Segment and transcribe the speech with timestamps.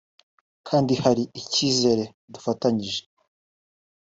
[0.67, 2.03] kandi hari icyizere
[2.33, 3.01] dufatanyije